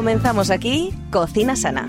Comenzamos 0.00 0.48
aquí 0.48 0.94
Cocina 1.10 1.56
Sana. 1.56 1.86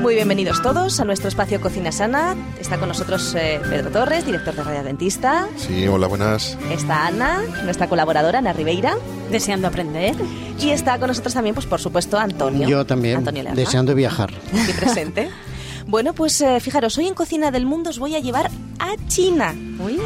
Muy 0.00 0.16
bienvenidos 0.16 0.60
todos 0.62 0.98
a 0.98 1.04
nuestro 1.04 1.28
espacio 1.28 1.60
Cocina 1.60 1.92
Sana. 1.92 2.34
Está 2.58 2.76
con 2.76 2.88
nosotros 2.88 3.36
eh, 3.36 3.60
Pedro 3.70 3.92
Torres, 3.92 4.26
director 4.26 4.52
de 4.52 4.64
Radio 4.64 4.82
Dentista. 4.82 5.46
Sí, 5.56 5.86
hola, 5.86 6.08
buenas. 6.08 6.58
Está 6.72 7.06
Ana, 7.06 7.40
nuestra 7.62 7.88
colaboradora, 7.88 8.40
Ana 8.40 8.52
Ribeira. 8.52 8.96
Deseando 9.30 9.68
aprender. 9.68 10.16
Y 10.58 10.70
está 10.70 10.98
con 10.98 11.06
nosotros 11.06 11.34
también, 11.34 11.54
pues 11.54 11.66
por 11.66 11.80
supuesto, 11.80 12.18
Antonio. 12.18 12.66
Yo 12.66 12.84
también, 12.84 13.18
Antonio 13.18 13.44
Lerma, 13.44 13.54
deseando 13.54 13.94
viajar. 13.94 14.32
Aquí 14.52 14.72
presente. 14.72 15.30
bueno, 15.86 16.14
pues 16.14 16.40
eh, 16.40 16.58
fijaros, 16.58 16.98
hoy 16.98 17.06
en 17.06 17.14
Cocina 17.14 17.52
del 17.52 17.64
Mundo 17.64 17.90
os 17.90 18.00
voy 18.00 18.16
a 18.16 18.18
llevar 18.18 18.50
a 18.80 18.96
China. 19.06 19.54
Uy. 19.78 20.00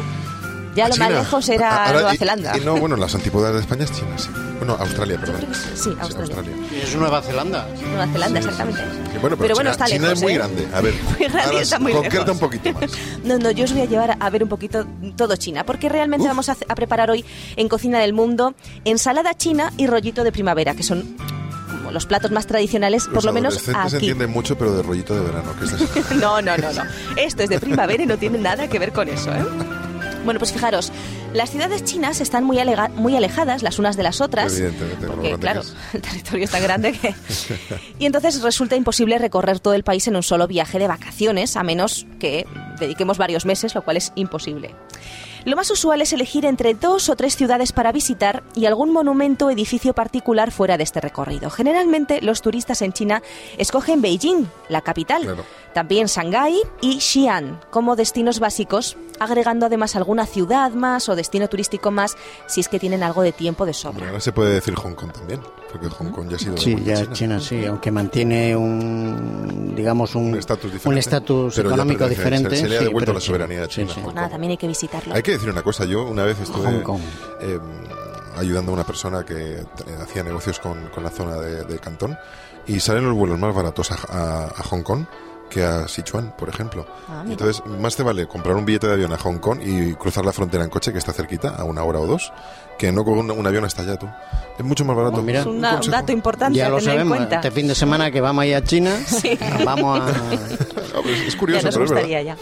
Ya 0.77 0.87
lo 0.87 0.93
China. 0.93 1.09
más 1.09 1.19
lejos 1.19 1.49
era 1.49 1.77
Ahora, 1.85 1.91
Nueva 1.93 2.13
y- 2.13 2.17
Zelanda. 2.17 2.57
y 2.57 2.61
no, 2.61 2.75
bueno, 2.77 2.95
las 2.95 3.13
antipodas 3.15 3.53
de 3.53 3.59
España 3.61 3.83
es 3.83 3.91
China, 3.91 4.17
sí. 4.17 4.29
Bueno, 4.59 4.75
Australia, 4.79 5.17
perdón. 5.19 5.41
sí, 5.53 5.69
sí, 5.75 5.89
Australia. 5.99 6.51
Es 6.83 6.95
Nueva 6.95 7.21
Zelanda. 7.21 7.67
Nueva 7.89 8.07
Zelanda, 8.07 8.39
exactamente. 8.39 8.81
Sí, 8.81 9.17
bueno, 9.21 9.37
pero, 9.37 9.55
bueno, 9.55 9.55
China, 9.55 9.71
está 9.71 9.85
China 9.85 10.01
lejos, 10.01 10.17
es 10.17 10.23
muy 10.23 10.31
¿eh? 10.31 10.35
grande. 10.35 10.67
A 10.73 10.81
ver, 10.81 10.93
Muy 10.93 11.27
grande 11.27 11.41
ahora 11.43 11.61
está 11.61 11.79
muy 11.79 11.91
concreta 11.93 12.17
lejos. 12.19 12.31
un 12.33 12.39
poquito 12.39 12.73
más. 12.73 12.91
No, 13.23 13.37
no, 13.37 13.51
yo 13.51 13.65
os 13.65 13.73
voy 13.73 13.81
a 13.81 13.85
llevar 13.85 14.17
a 14.19 14.29
ver 14.29 14.43
un 14.43 14.49
poquito 14.49 14.85
todo 15.15 15.35
China, 15.35 15.63
porque 15.65 15.89
realmente 15.89 16.27
vamos 16.27 16.49
a, 16.49 16.55
preparar 16.55 17.09
hoy 17.11 17.23
en 17.55 17.67
Cocina 17.69 17.99
del 17.99 18.13
Mundo 18.13 18.53
ensalada 18.85 19.33
china 19.35 19.71
y 19.77 19.87
rollito 19.87 20.23
de 20.23 20.31
primavera, 20.31 20.75
que 20.75 20.83
son 20.83 21.17
como 21.67 21.91
los 21.91 22.05
platos 22.05 22.31
más 22.31 22.45
tradicionales, 22.47 23.05
por 23.05 23.15
Los 23.15 23.25
lo 23.25 23.33
menos 23.33 23.69
aquí. 23.69 23.95
entienden 23.95 24.29
mucho, 24.31 24.57
pero 24.57 24.73
de 24.75 24.83
rollito 24.83 25.13
de 25.15 25.21
verano. 25.21 25.53
Que 25.57 25.65
es 25.65 25.71
eso. 25.73 26.15
No, 26.15 26.41
no, 26.41 26.57
no, 26.57 26.71
no. 26.73 26.83
Esto 27.15 27.43
es 27.43 27.49
de 27.49 27.59
primavera 27.59 28.03
y 28.03 28.05
no 28.05 28.17
tiene 28.17 28.37
nada 28.39 28.67
que 28.67 28.79
ver 28.79 28.91
con 28.91 29.07
eso, 29.07 29.31
¿eh? 29.33 29.45
Bueno, 30.27 30.39
pues 30.39 30.51
fijaros, 30.51 30.91
las 31.33 31.49
ciudades 31.51 31.85
chinas 31.85 32.19
están 32.19 32.43
muy, 32.43 32.59
alega- 32.59 32.89
muy 32.89 33.15
alejadas 33.15 33.63
las 33.63 33.79
unas 33.79 33.95
de 33.95 34.03
las 34.03 34.19
otras. 34.19 34.51
Evidentemente, 34.57 35.05
lo 35.07 35.13
Porque, 35.13 35.37
claro, 35.39 35.61
el 35.93 36.01
territorio 36.01 36.43
es 36.43 36.51
tan 36.51 36.61
grande 36.61 36.91
que... 36.91 37.15
Y 37.99 38.05
entonces 38.05 38.41
resulta 38.41 38.75
imposible 38.75 39.17
recorrer 39.19 39.59
todo 39.61 39.73
el 39.73 39.83
país 39.85 40.05
en 40.07 40.17
un 40.17 40.23
solo 40.23 40.45
viaje 40.45 40.79
de 40.79 40.87
vacaciones, 40.89 41.55
a 41.55 41.63
menos 41.63 42.05
que 42.19 42.45
dediquemos 42.77 43.17
varios 43.17 43.45
meses, 43.45 43.73
lo 43.73 43.83
cual 43.83 43.95
es 43.97 44.11
imposible. 44.15 44.75
Lo 45.45 45.55
más 45.55 45.71
usual 45.71 46.01
es 46.01 46.11
elegir 46.11 46.45
entre 46.45 46.73
dos 46.73 47.07
o 47.07 47.15
tres 47.15 47.37
ciudades 47.37 47.71
para 47.71 47.93
visitar 47.93 48.43
y 48.53 48.65
algún 48.65 48.91
monumento 48.91 49.45
o 49.45 49.49
edificio 49.49 49.93
particular 49.93 50.51
fuera 50.51 50.75
de 50.75 50.83
este 50.83 50.99
recorrido. 50.99 51.49
Generalmente 51.49 52.21
los 52.21 52.41
turistas 52.41 52.81
en 52.81 52.91
China 52.91 53.23
escogen 53.57 54.01
Beijing, 54.01 54.45
la 54.67 54.81
capital, 54.81 55.21
Claro. 55.21 55.45
También 55.73 56.07
Shanghái 56.07 56.59
y 56.81 56.99
Xi'an 56.99 57.59
como 57.69 57.95
destinos 57.95 58.39
básicos, 58.39 58.97
agregando 59.19 59.65
además 59.65 59.95
alguna 59.95 60.25
ciudad 60.25 60.71
más 60.71 61.09
o 61.09 61.15
destino 61.15 61.47
turístico 61.47 61.91
más 61.91 62.15
si 62.47 62.61
es 62.61 62.67
que 62.67 62.79
tienen 62.79 63.03
algo 63.03 63.21
de 63.23 63.31
tiempo 63.31 63.65
de 63.65 63.73
sobra. 63.73 64.07
ahora 64.07 64.19
se 64.19 64.31
puede 64.31 64.53
decir 64.53 64.75
Hong 64.75 64.93
Kong 64.93 65.11
también, 65.11 65.39
porque 65.71 65.87
Hong 65.89 66.09
Kong 66.11 66.29
ya 66.29 66.35
ha 66.35 66.39
sido 66.39 66.57
Sí, 66.57 66.75
ya 66.83 66.95
China. 66.97 67.13
China 67.13 67.39
sí, 67.39 67.65
aunque 67.65 67.91
mantiene 67.91 68.55
un, 68.55 69.73
digamos, 69.75 70.15
un 70.15 70.35
estatus 70.35 70.71
un 70.85 70.97
estatus 70.97 71.57
económico 71.57 72.07
diferente. 72.07 72.49
se- 72.55 72.61
se 72.63 72.69
le 72.69 72.75
ha 72.77 72.79
sí, 72.79 72.85
devuelto 72.85 73.11
pero 73.11 73.19
la 73.19 73.25
soberanía 73.25 73.63
a 73.63 73.65
sí, 73.65 73.71
China, 73.71 73.87
sí. 73.89 73.93
Hong 73.95 74.03
Pues 74.03 74.15
nada, 74.15 74.29
también 74.29 74.51
hay 74.51 74.57
que 74.57 74.67
visitarlo. 74.67 75.13
Hay 75.15 75.23
que 75.23 75.31
decir 75.31 75.49
una 75.49 75.63
cosa, 75.63 75.85
yo 75.85 76.05
una 76.07 76.23
vez 76.23 76.39
estuve 76.39 76.65
Hong 76.65 76.81
Kong. 76.83 77.01
eh, 77.41 77.59
ayudando 78.37 78.71
a 78.71 78.75
una 78.75 78.83
persona 78.85 79.23
que 79.25 79.53
eh, 79.61 79.65
hacía 80.01 80.23
negocios 80.23 80.59
con, 80.59 80.89
con 80.89 81.03
la 81.03 81.09
zona 81.09 81.35
de, 81.37 81.63
de 81.63 81.79
Cantón 81.79 82.15
y 82.67 82.79
salen 82.79 83.05
los 83.05 83.15
vuelos 83.15 83.39
más 83.39 83.53
baratos 83.55 83.91
a, 83.91 83.95
a- 84.09 84.45
a 84.55 84.63
Hong 84.63 84.83
Kong 84.83 85.05
que 85.49 85.63
a 85.63 85.87
Sichuan, 85.87 86.33
por 86.37 86.49
ejemplo. 86.49 86.85
Ah. 87.07 87.23
Entonces, 87.27 87.63
más 87.65 87.95
te 87.95 88.03
vale 88.03 88.27
comprar 88.27 88.55
un 88.55 88.65
billete 88.65 88.87
de 88.87 88.93
avión 88.93 89.13
a 89.13 89.17
Hong 89.17 89.37
Kong 89.39 89.59
y 89.63 89.93
cruzar 89.95 90.25
la 90.25 90.33
frontera 90.33 90.63
en 90.63 90.69
coche, 90.69 90.91
que 90.91 90.97
está 90.99 91.13
cerquita, 91.13 91.49
a 91.55 91.63
una 91.63 91.83
hora 91.83 91.99
o 91.99 92.05
dos, 92.07 92.31
que 92.77 92.91
no 92.91 93.03
con 93.05 93.17
un, 93.17 93.31
un 93.31 93.47
avión 93.47 93.63
hasta 93.65 93.81
allá, 93.83 93.97
tú. 93.97 94.07
Es 94.57 94.65
mucho 94.65 94.83
más 94.85 94.95
barato. 94.95 95.21
mira. 95.21 95.39
es 95.41 95.45
Un 95.45 95.57
una- 95.57 95.69
un 95.69 95.75
consejo. 95.77 95.91
dato 95.95 96.11
importante 96.11 96.57
Ya 96.57 96.67
a 96.67 96.69
lo 96.69 96.77
tener 96.77 96.91
en 96.93 96.97
sabemos. 96.99 97.17
cuenta. 97.17 97.35
Este 97.37 97.51
fin 97.51 97.67
de 97.67 97.75
semana 97.75 98.11
que 98.11 98.21
vamos 98.21 98.41
a 98.43 98.45
ir 98.45 98.55
a 98.55 98.63
China, 98.63 98.97
vamos 99.65 99.99
a... 100.01 100.07
Es, 101.05 101.21
es 101.27 101.33
Ya 101.33 101.39
curioso, 101.39 101.65
nos 101.67 101.75
pero 101.75 101.85
es 101.85 101.91
verdad. 101.91 102.03
gustaría 102.03 102.21
ya. 102.23 102.37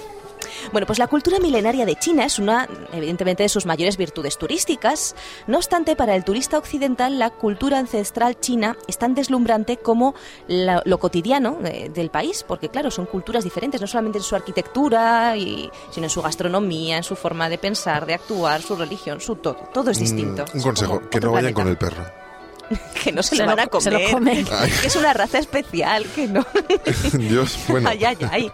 Bueno, 0.71 0.87
pues 0.87 0.99
la 0.99 1.07
cultura 1.07 1.39
milenaria 1.39 1.85
de 1.85 1.95
China 1.95 2.25
es 2.25 2.39
una, 2.39 2.67
evidentemente, 2.91 3.43
de 3.43 3.49
sus 3.49 3.65
mayores 3.65 3.97
virtudes 3.97 4.37
turísticas. 4.37 5.15
No 5.47 5.57
obstante, 5.57 5.95
para 5.95 6.15
el 6.15 6.23
turista 6.23 6.57
occidental, 6.57 7.17
la 7.19 7.29
cultura 7.29 7.79
ancestral 7.79 8.39
china 8.39 8.75
es 8.87 8.97
tan 8.97 9.15
deslumbrante 9.15 9.77
como 9.77 10.15
la- 10.47 10.81
lo 10.85 10.97
cotidiano 10.99 11.57
eh, 11.63 11.89
del 11.93 12.09
país, 12.09 12.43
porque, 12.47 12.69
claro, 12.69 12.91
son 12.91 13.05
culturas 13.05 13.43
diferentes, 13.43 13.79
no 13.81 13.87
solamente 13.87 14.17
en 14.19 14.23
su 14.23 14.35
arquitectura, 14.35 15.37
y, 15.37 15.69
sino 15.91 16.05
en 16.05 16.09
su 16.09 16.21
gastronomía, 16.21 16.97
en 16.97 17.03
su 17.03 17.15
forma 17.15 17.49
de 17.49 17.57
pensar, 17.57 18.05
de 18.05 18.15
actuar, 18.15 18.61
su 18.61 18.75
religión, 18.75 19.21
su 19.21 19.35
todo. 19.37 19.69
Todo 19.73 19.91
es 19.91 19.99
distinto. 19.99 20.43
Mm, 20.45 20.51
un 20.53 20.57
Es 20.57 20.63
consejo, 20.63 21.09
que 21.09 21.19
no 21.19 21.31
vayan 21.31 21.53
planeta. 21.53 21.61
con 21.61 21.67
el 21.69 21.77
perro. 21.77 22.24
Que 23.03 23.11
no 23.11 23.21
se, 23.21 23.35
Se 23.35 23.43
lo 23.43 23.47
van 23.47 23.59
a 23.59 23.67
comer. 23.67 23.83
se 23.83 23.91
lo 23.91 24.11
comen. 24.11 24.45
Que 24.81 24.87
es 24.87 24.95
una 24.95 25.13
raza 25.13 25.37
especial, 25.39 26.05
que 26.15 26.27
no. 26.27 26.45
Dios, 27.13 27.57
bueno, 27.67 27.89
ay, 27.89 28.03
ay, 28.03 28.17
ay. 28.31 28.51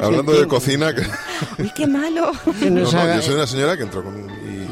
hablando 0.00 0.32
de 0.32 0.46
cocina, 0.46 0.94
que- 0.94 1.02
Uy, 1.62 1.70
qué 1.74 1.86
malo. 1.86 2.32
no, 2.60 2.70
no, 2.70 3.14
yo 3.16 3.22
soy 3.22 3.34
una 3.34 3.46
señora 3.46 3.76
que 3.76 3.82
entró 3.82 4.04
con, 4.04 4.26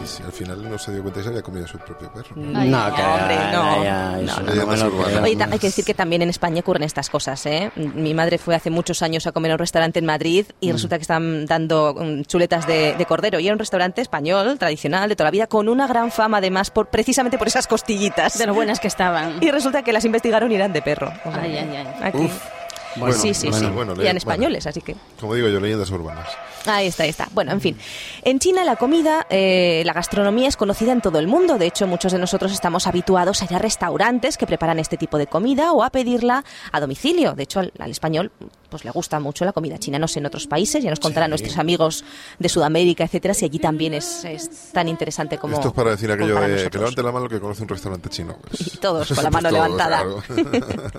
si 0.06 0.22
al 0.22 0.32
final 0.32 0.68
no 0.68 0.78
se 0.78 0.92
dio 0.92 1.02
cuenta 1.02 1.20
y 1.20 1.22
se 1.22 1.28
había 1.28 1.42
comido 1.42 1.66
su 1.66 1.78
propio 1.78 2.10
perro. 2.12 2.28
No, 2.36 2.58
Ay, 2.58 2.92
que 2.94 3.02
hombre, 3.02 3.36
no. 3.52 3.84
ya, 3.84 4.10
No, 4.12 4.72
eso 4.74 4.90
no, 4.90 5.22
Oye, 5.22 5.36
hay 5.42 5.58
que 5.58 5.66
decir 5.66 5.84
que 5.84 5.94
también 5.94 6.22
en 6.22 6.30
España 6.30 6.60
ocurren 6.60 6.82
estas 6.84 7.10
cosas, 7.10 7.44
¿eh? 7.46 7.70
Mi 7.76 8.14
madre 8.14 8.38
fue 8.38 8.54
hace 8.54 8.70
muchos 8.70 9.02
años 9.02 9.26
a 9.26 9.32
comer 9.32 9.50
a 9.52 9.54
un 9.54 9.58
restaurante 9.58 9.98
en 9.98 10.06
Madrid 10.06 10.46
y 10.60 10.72
resulta 10.72 10.96
que 10.98 11.02
estaban 11.02 11.46
dando 11.46 11.94
mm, 11.98 12.22
chuletas 12.22 12.66
de, 12.66 12.94
de 12.96 13.06
cordero 13.06 13.38
y 13.40 13.46
era 13.46 13.54
un 13.54 13.58
restaurante 13.58 14.00
español, 14.00 14.58
tradicional, 14.58 15.08
de 15.08 15.16
toda 15.16 15.26
la 15.26 15.32
vida, 15.32 15.46
con 15.46 15.68
una 15.68 15.86
gran 15.86 16.10
fama 16.10 16.38
además 16.38 16.70
por, 16.70 16.88
precisamente 16.88 17.38
por 17.38 17.48
esas 17.48 17.66
costillitas. 17.66 18.38
De 18.38 18.46
lo 18.46 18.54
buenas 18.54 18.80
que 18.80 18.88
estaban. 18.88 19.38
Y 19.42 19.50
resulta 19.50 19.82
que 19.82 19.92
las 19.92 20.04
investigaron 20.04 20.50
y 20.52 20.54
eran 20.54 20.72
de 20.72 20.82
perro. 20.82 21.12
O 21.24 21.32
sea, 21.32 21.42
Ay, 21.42 21.56
ay, 21.56 21.76
ay. 21.76 21.86
aquí. 22.02 22.18
Uf. 22.24 22.55
Bueno, 22.96 23.14
sí, 23.14 23.34
sí, 23.34 23.48
bueno, 23.50 23.68
sí. 23.68 23.72
bueno, 23.74 23.94
y 23.96 24.00
eran 24.02 24.16
españoles, 24.16 24.66
así 24.66 24.80
que... 24.80 24.96
Como 25.20 25.34
digo 25.34 25.48
yo, 25.48 25.60
leyendas 25.60 25.90
urbanas. 25.90 26.28
Ahí 26.66 26.88
está, 26.88 27.04
ahí 27.04 27.10
está. 27.10 27.28
Bueno, 27.32 27.52
en 27.52 27.60
fin. 27.60 27.76
En 28.22 28.38
China 28.40 28.64
la 28.64 28.76
comida, 28.76 29.26
eh, 29.30 29.82
la 29.86 29.92
gastronomía 29.92 30.48
es 30.48 30.56
conocida 30.56 30.92
en 30.92 31.00
todo 31.00 31.18
el 31.20 31.28
mundo. 31.28 31.58
De 31.58 31.66
hecho, 31.66 31.86
muchos 31.86 32.10
de 32.12 32.18
nosotros 32.18 32.50
estamos 32.52 32.86
habituados 32.88 33.40
a 33.42 33.44
ir 33.44 33.54
a 33.54 33.58
restaurantes 33.58 34.36
que 34.36 34.46
preparan 34.46 34.78
este 34.80 34.96
tipo 34.96 35.16
de 35.18 35.26
comida 35.28 35.72
o 35.72 35.84
a 35.84 35.90
pedirla 35.90 36.44
a 36.72 36.80
domicilio. 36.80 37.34
De 37.34 37.44
hecho, 37.44 37.60
al, 37.60 37.72
al 37.78 37.90
español 37.90 38.32
pues 38.68 38.84
le 38.84 38.90
gusta 38.90 39.20
mucho 39.20 39.44
la 39.44 39.52
comida 39.52 39.78
china. 39.78 39.98
No 40.00 40.08
sé, 40.08 40.18
en 40.18 40.26
otros 40.26 40.48
países, 40.48 40.82
ya 40.82 40.90
nos 40.90 40.98
contarán 40.98 41.30
nuestros 41.30 41.56
amigos 41.58 42.04
de 42.40 42.48
Sudamérica, 42.48 43.04
etcétera, 43.04 43.32
si 43.32 43.44
allí 43.44 43.60
también 43.60 43.94
es, 43.94 44.24
es 44.24 44.72
tan 44.72 44.88
interesante 44.88 45.38
como 45.38 45.54
Esto 45.54 45.68
es 45.68 45.74
para 45.74 45.90
decir 45.90 46.10
aquello 46.10 46.34
de 46.40 46.68
que 46.68 46.78
levante 46.78 47.02
la 47.02 47.12
mano 47.12 47.28
que 47.28 47.38
conoce 47.40 47.62
un 47.62 47.68
restaurante 47.68 48.08
chino. 48.08 48.36
pues. 48.42 48.74
Y 48.74 48.76
todos 48.78 49.06
con 49.14 49.22
la 49.22 49.30
Pues 49.30 49.42
mano 49.44 49.50
todos, 49.56 49.62
levantada. 49.70 50.02
claro. 50.02 50.22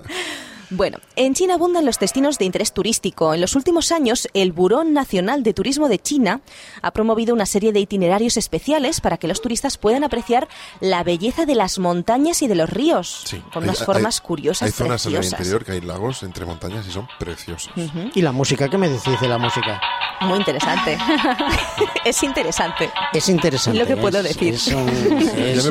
Bueno, 0.69 0.97
en 1.15 1.33
China 1.33 1.53
abundan 1.53 1.85
los 1.85 1.97
destinos 1.97 2.37
de 2.37 2.45
interés 2.45 2.73
turístico. 2.73 3.33
En 3.33 3.39
los 3.41 3.55
últimos 3.55 3.91
años, 3.93 4.27
el 4.33 4.51
Buró 4.51 4.83
Nacional 4.83 5.41
de 5.43 5.53
Turismo 5.53 5.87
de 5.87 5.97
China 5.99 6.41
ha 6.81 6.91
promovido 6.91 7.33
una 7.33 7.45
serie 7.45 7.71
de 7.71 7.79
itinerarios 7.79 8.35
especiales 8.35 8.99
para 8.99 9.17
que 9.17 9.27
los 9.27 9.41
turistas 9.41 9.77
puedan 9.77 10.03
apreciar 10.03 10.47
la 10.81 11.03
belleza 11.03 11.45
de 11.45 11.55
las 11.55 11.79
montañas 11.79 12.41
y 12.41 12.47
de 12.47 12.55
los 12.55 12.69
ríos, 12.69 13.21
Sí. 13.25 13.37
con 13.53 13.63
Hay- 13.63 13.69
unas 13.69 13.79
hay- 13.79 13.85
formas 13.85 14.19
curiosas, 14.19 14.63
Hay 14.67 14.71
zonas 14.73 15.05
en 15.05 15.11
el 15.13 15.17
preciosas. 15.19 15.39
interior 15.39 15.63
que 15.65 15.71
hay 15.71 15.81
lagos 15.81 16.23
entre 16.23 16.45
montañas 16.45 16.85
y 16.87 16.91
son 16.91 17.07
preciosos. 17.17 17.71
¿Y 18.13 18.21
la 18.21 18.31
música? 18.33 18.67
¿Qué 18.69 18.77
me 18.77 18.89
decís 18.89 19.19
de 19.21 19.27
la 19.29 19.37
música? 19.37 19.79
Muy 20.21 20.37
interesante. 20.39 20.97
es 22.05 22.23
interesante. 22.23 22.89
Es 23.13 23.29
interesante. 23.29 23.79
Lo 23.79 23.85
que 23.85 23.95
puedo 23.97 24.21
decir. 24.21 24.53
Es, 24.67 24.67
un- 24.67 24.85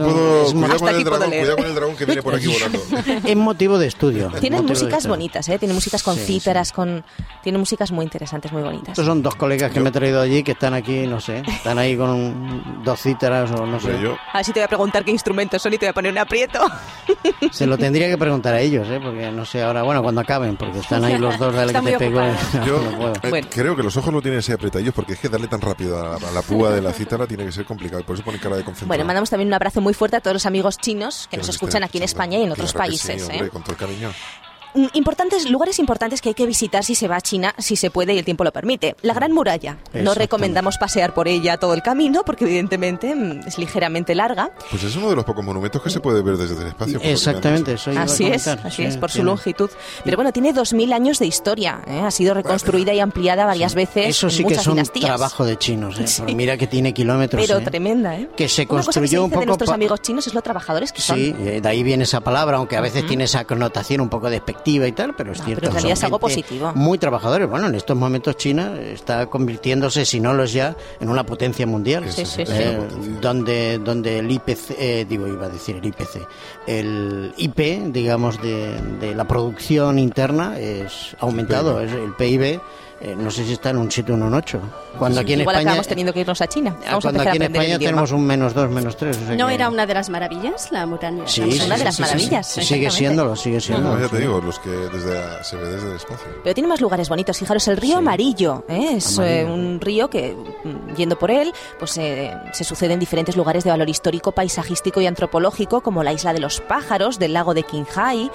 me 0.00 0.12
puedo. 0.12 0.52
Cuidado 0.52 0.78
con, 0.78 0.88
el 0.88 1.04
dragón, 1.04 1.30
leer. 1.30 1.40
cuidado 1.42 1.56
con 1.56 1.66
el 1.66 1.74
dragón 1.74 1.96
que 1.96 2.04
viene 2.04 2.22
por 2.22 2.34
aquí 2.34 2.46
volando. 2.46 2.80
es 3.28 3.36
motivo 3.36 3.78
de 3.78 3.86
estudio. 3.88 4.30
Tienen 4.40 4.66
de 4.66 4.72
músicas 4.86 5.06
bonitas, 5.06 5.48
¿eh? 5.48 5.58
Tienen 5.58 5.74
músicas 5.74 6.02
con 6.02 6.14
Sí, 6.16 6.20
sí. 6.20 6.26
cítaras, 6.40 6.72
con... 6.72 7.05
Tienen 7.43 7.61
músicas 7.61 7.90
muy 7.93 8.05
interesantes, 8.05 8.52
muy 8.52 8.62
bonitas. 8.62 8.90
Estos 8.90 9.06
son 9.06 9.22
dos 9.22 9.34
colegas 9.37 9.70
que 9.72 9.81
me 9.81 9.88
he 9.90 9.93
traído 9.93 10.20
allí 10.20 10.43
que 10.43 10.52
están 10.52 10.75
aquí, 10.75 11.06
no 11.06 11.20
sé, 11.20 11.43
están 11.46 11.78
ahí 11.78 11.96
con 11.96 12.82
dos 12.84 13.00
cítaras 13.00 13.50
o 13.52 13.66
no 13.66 13.78
sé. 13.81 14.00
Yo, 14.00 14.16
A 14.32 14.38
ver 14.38 14.44
si 14.44 14.52
te 14.52 14.61
voy 14.61 14.64
a 14.64 14.69
preguntar 14.69 15.05
qué 15.05 15.11
instrumentos 15.11 15.61
son 15.62 15.72
y 15.75 15.78
te 15.78 15.87
voy 15.87 15.90
a 15.90 15.94
poner 15.94 16.12
un 16.12 16.19
aprieto. 16.19 16.61
Se 17.52 17.66
lo 17.66 17.76
tendría 17.78 18.08
que 18.08 18.19
preguntar 18.19 18.55
a 18.55 18.61
ellos, 18.61 18.87
¿eh? 18.88 19.00
porque 19.02 19.31
no 19.31 19.44
sé 19.44 19.62
ahora, 19.62 19.82
bueno, 19.82 20.02
cuando 20.02 20.20
acaben, 20.20 20.56
porque 20.56 20.78
están 20.81 21.05
ahí 21.05 21.19
los 21.19 21.38
dos 21.38 21.55
de 21.55 21.66
la 21.66 21.72
que 21.81 21.90
te 21.93 21.99
pego. 21.99 22.19
ocupados. 22.20 22.52
yo 22.66 22.81
no 22.81 22.96
puedo. 22.99 23.12
eh, 23.22 23.31
Bueno. 23.31 23.49
creo 23.50 23.76
que 23.76 23.82
los 23.82 23.96
ojos 23.96 24.12
lo 24.12 24.20
tienen 24.22 24.38
así 24.40 24.52
apretadillos 24.52 24.94
porque 24.94 25.12
es 25.14 25.19
que 25.20 25.28
darle 25.28 25.49
tan 25.49 25.61
rápido 25.61 25.99
a 25.99 26.19
la, 26.19 26.28
a 26.28 26.32
la 26.32 26.43
púa 26.43 26.70
de 26.70 26.81
la 26.82 26.93
cítara 26.93 27.26
tiene 27.26 27.44
que 27.44 27.52
ser 27.52 27.64
complicado 27.64 28.00
y 28.00 28.05
por 28.05 28.14
eso 28.16 28.25
pone 28.25 28.38
cara 28.38 28.56
de 28.56 28.64
concentrado. 28.64 28.88
Bueno, 28.88 29.05
mandamos 29.05 29.31
también 29.31 29.49
un 29.49 29.55
abrazo 29.55 29.81
muy 29.81 29.94
fuerte 29.94 30.16
a 30.16 30.20
todos 30.20 30.34
los 30.34 30.46
amigos 30.46 30.78
chinos 30.78 31.25
que 31.25 31.31
Que 31.32 31.37
nos 31.38 31.46
nos 31.49 31.56
escuchan 31.56 31.84
aquí 31.84 31.99
en. 31.99 32.05
España 32.05 32.38
y 32.38 32.43
en 32.44 32.52
otros 32.52 32.72
Claro 32.72 32.88
países. 32.88 33.22
sí, 33.22 33.28
¿eh? 33.31 33.34
hombre, 33.34 33.50
con 33.50 33.62
todo 33.62 33.72
el 33.72 33.78
cariño. 33.78 34.11
Mm, 34.74 34.86
Importantes, 34.94 35.48
lugares 35.50 35.78
importantes 35.78 36.20
que 36.20 36.30
hay 36.30 36.34
que 36.34 36.46
visitar 36.46 36.84
si 36.84 36.94
se 36.94 37.08
va 37.08 37.16
a 37.16 37.20
China, 37.20 37.54
si 37.58 37.76
se 37.76 37.90
puede 37.90 38.14
y 38.14 38.18
el 38.18 38.24
tiempo 38.24 38.44
lo 38.44 38.52
permite. 38.52 38.96
La 39.02 39.14
Gran 39.14 39.32
Muralla. 39.32 39.78
No 39.94 40.14
recomendamos 40.14 40.78
pasear 40.78 41.14
por 41.14 41.28
ella 41.28 41.56
todo 41.58 41.74
el 41.74 41.82
camino 41.82 42.22
porque 42.24 42.44
evidentemente 42.44 43.14
mm, 43.14 43.40
es 43.46 43.58
ligeramente 43.58 44.14
larga. 44.14 44.50
Pues 44.70 44.82
es 44.84 44.96
uno 44.96 45.10
de 45.10 45.16
los 45.16 45.24
pocos 45.24 45.44
monumentos 45.44 45.82
que 45.82 45.90
se 45.90 46.00
puede 46.00 46.22
ver 46.22 46.36
desde 46.36 46.60
el 46.60 46.68
espacio. 46.68 47.00
que 47.00 47.12
Exactamente, 47.12 47.74
eso 47.74 47.92
iba 47.92 48.00
a 48.02 48.04
Así 48.04 48.26
es, 48.26 48.46
así 48.48 48.70
sí, 48.70 48.82
es, 48.84 48.96
por 48.96 49.10
su 49.10 49.18
tiene- 49.18 49.30
longitud. 49.30 49.70
Pero 50.04 50.16
bueno, 50.16 50.32
tiene 50.32 50.52
2.000 50.52 50.92
años 50.92 51.18
de 51.18 51.26
historia. 51.26 51.80
¿eh? 51.86 52.00
Ha 52.00 52.10
sido 52.10 52.34
reconstruida 52.34 52.92
y 52.92 53.00
ampliada 53.00 53.44
varias 53.46 53.74
veces. 53.74 54.08
Eso 54.08 54.26
en 54.26 54.30
sí 54.32 54.38
que 54.38 54.44
muchas 54.44 54.60
es 54.62 54.66
un 54.66 54.74
dinastías. 54.74 55.06
trabajo 55.06 55.44
de 55.44 55.56
chinos, 55.56 55.98
¿eh? 55.98 56.06
Sí. 56.06 56.22
Mira 56.34 56.56
que 56.56 56.66
tiene 56.66 56.92
kilómetros. 56.92 57.44
Pero 57.46 57.60
¿eh? 57.60 57.64
tremenda, 57.64 58.16
¿eh? 58.16 58.28
Que 58.36 58.48
se 58.48 58.62
Una 58.62 58.68
cosa 58.68 58.84
construyó 58.86 59.18
se 59.20 59.24
un 59.24 59.30
poco 59.30 59.40
de 59.40 59.46
nuestros 59.46 59.70
amigos 59.70 60.02
chinos 60.02 60.26
es 60.26 60.34
lo 60.34 60.42
trabajadores 60.42 60.92
que 60.92 61.00
son. 61.00 61.16
Sí, 61.16 61.34
eh, 61.38 61.60
de 61.62 61.68
ahí 61.68 61.82
viene 61.82 62.04
esa 62.04 62.20
palabra, 62.20 62.58
aunque 62.58 62.76
a 62.76 62.80
veces 62.80 63.06
tiene 63.06 63.24
esa 63.24 63.44
connotación 63.44 64.00
un 64.00 64.08
poco 64.08 64.28
despectiva 64.28 64.65
y 64.66 64.92
tal, 64.92 65.14
pero 65.14 65.32
es 65.32 65.38
No, 65.38 65.44
cierto. 65.44 65.60
pero 65.60 65.70
en 65.70 65.74
realidad 65.74 65.94
son 65.96 66.00
es 66.00 66.04
algo 66.04 66.18
positivo. 66.18 66.72
Muy 66.74 66.98
trabajadores. 66.98 67.48
Bueno, 67.48 67.66
en 67.68 67.74
estos 67.74 67.96
momentos 67.96 68.36
China 68.36 68.74
está 68.80 69.26
convirtiéndose, 69.26 70.04
si 70.04 70.18
no 70.20 70.32
lo 70.34 70.42
es 70.44 70.52
ya, 70.52 70.76
en 71.00 71.08
una 71.08 71.24
potencia 71.24 71.66
mundial. 71.66 72.04
Sí, 72.10 72.24
sí, 72.26 72.44
sí. 72.44 72.52
Eh, 72.52 72.78
donde, 73.20 73.78
donde 73.78 74.18
el 74.18 74.30
IPC, 74.30 74.70
eh, 74.78 75.06
digo, 75.08 75.26
iba 75.28 75.46
a 75.46 75.48
decir 75.50 75.76
el 75.76 75.84
IPC, 75.86 76.26
el 76.66 77.32
IP, 77.36 77.58
digamos, 77.92 78.40
de, 78.42 78.80
de 79.00 79.14
la 79.14 79.24
producción 79.24 79.98
interna 79.98 80.58
es 80.58 81.16
aumentado. 81.20 81.80
Es 81.80 81.92
el 81.92 82.12
PIB, 82.14 82.60
eh, 83.00 83.14
no 83.16 83.31
sé 83.31 83.44
si 83.44 83.52
está 83.52 83.70
en 83.70 83.76
un 83.78 83.90
7 83.90 84.12
o 84.12 84.14
en 84.14 84.22
un 84.22 84.34
8. 84.34 84.60
Cuando 84.98 85.20
aquí 85.20 85.34
en 85.34 85.40
Igual 85.40 85.56
España. 85.56 85.70
acabamos 85.70 85.87
teniendo 85.88 86.12
que 86.14 86.20
irnos 86.20 86.40
a 86.40 86.46
China. 86.46 86.70
Vamos 86.70 86.87
a 86.87 86.90
cuando 86.90 87.08
empezar 87.08 87.28
aquí 87.28 87.37
en 87.37 87.43
a 87.43 87.46
aprender 87.46 87.62
España 87.72 87.78
tenemos 87.78 88.12
un 88.12 88.26
menos 88.26 88.54
2, 88.54 88.70
menos 88.70 88.96
3. 88.96 89.19
¿No 89.37 89.48
era 89.50 89.69
una 89.69 89.84
de 89.87 89.94
las 89.94 90.08
maravillas 90.08 90.72
la 90.72 90.87
muralla? 90.87 91.26
Sí, 91.26 91.52
sí, 91.52 91.60
una 91.66 91.75
de 91.75 91.78
sí, 91.81 91.84
las 91.84 91.94
sí, 91.96 92.02
sí, 92.02 92.02
maravillas, 92.02 92.46
sí, 92.46 92.62
Sigue 92.62 92.90
siéndolo, 92.90 93.37
sigue 93.37 93.60
siendo. 93.60 93.94
No, 93.94 94.00
ya 94.00 94.08
te 94.08 94.19
digo, 94.19 94.40
los 94.40 94.58
que 94.58 94.70
desde 94.70 95.14
la- 95.14 95.44
se 95.44 95.56
ve 95.56 95.69
desde 95.69 95.90
el 95.90 95.96
espacio. 95.96 96.26
Pero 96.43 96.54
tiene 96.54 96.69
más 96.69 96.81
lugares 96.81 97.08
bonitos. 97.10 97.38
Fijaros, 97.38 97.69
el 97.69 97.76
río 97.76 97.93
Sí. 97.93 97.98
Amarillo 97.98 98.64
¿eh? 98.69 98.94
es 98.96 99.19
Amarillo. 99.19 99.40
eh, 99.40 99.52
un 99.52 99.81
río 99.81 100.08
que, 100.08 100.34
mm, 100.64 100.94
yendo 100.96 101.19
por 101.19 101.31
él, 101.31 101.52
pues 101.78 101.99
eh, 101.99 102.32
se 102.52 102.64
sucede 102.64 102.94
en 102.94 103.00
diferentes 103.00 103.37
lugares 103.37 103.64
de 103.64 103.70
valor 103.70 103.88
histórico, 103.90 104.32
paisajístico 104.32 105.00
y 105.02 105.06
antropológico, 105.06 105.82
como 105.82 106.02
la 106.02 106.12
isla 106.14 106.32
de 106.32 106.40
los 106.40 106.60
pájaros, 106.62 107.19
del 107.19 107.34
lago 107.34 107.52
de 107.52 107.62
Qinghai. 107.62 108.31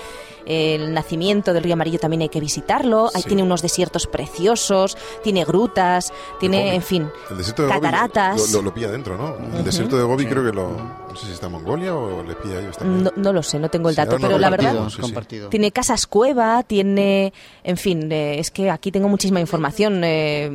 El 0.46 0.94
nacimiento 0.94 1.54
del 1.54 1.64
río 1.64 1.74
Amarillo 1.74 2.00
también 2.00 2.22
hay 2.24 2.30
que 2.30 2.40
visitarlo. 2.40 3.10
Ahí 3.14 3.22
Sí. 3.22 3.28
tiene 3.30 3.44
unos 3.44 3.62
desiertos 3.62 4.08
preciosos, 4.08 4.98
tiene 5.24 5.44
grutas, 5.46 6.12
tiene, 6.40 6.64
Gobi. 6.66 6.76
en 6.76 6.82
fin, 6.82 7.10
El 7.30 7.38
desierto 7.38 7.62
de 7.64 7.68
Gobi 7.70 7.80
cataratas. 7.82 8.52
lo, 8.52 8.58
lo- 8.58 8.64
lo 8.64 8.74
pilla 8.74 8.90
dentro, 8.92 9.18
¿no? 9.18 9.36
El 9.58 9.64
desierto 9.64 9.98
de 9.98 10.04
Gobi 10.04 10.26
creo 10.26 10.44
que 10.46 10.52
lo... 10.52 11.01
No 11.12 11.18
sé 11.18 11.26
si 11.28 11.34
está 11.34 11.48
en 11.48 11.52
Mongolia 11.52 11.94
o 11.94 12.24
le 12.24 12.36
pilla 12.36 12.56
a 12.56 12.60
ellos 12.62 12.78
también. 12.78 13.04
No, 13.04 13.12
no 13.18 13.34
lo 13.34 13.44
sé, 13.44 13.60
no 13.60 13.70
tengo 13.70 13.90
el 13.90 13.96
dato, 13.96 14.18
pero 14.20 14.38
la 14.40 14.50
verdad 14.50 14.88
sí, 14.88 14.96
sí. 14.96 15.02
compartido. 15.02 15.50
Tiene 15.50 15.72
casas 15.72 16.08
cueva, 16.08 16.64
tiene, 16.64 17.34
en 17.64 17.76
fin, 17.78 18.10
eh, 18.12 18.40
es 18.40 18.50
que 18.50 18.70
aquí 18.70 18.92
tengo 18.92 19.10
muchísima 19.10 19.42
información. 19.42 20.04
eh, 20.06 20.50